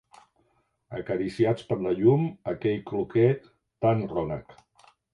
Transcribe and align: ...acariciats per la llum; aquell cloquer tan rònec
...acariciats 0.99 1.69
per 1.69 1.77
la 1.87 1.95
llum; 2.01 2.25
aquell 2.55 2.83
cloquer 2.91 3.31
tan 3.87 4.07
rònec 4.19 4.61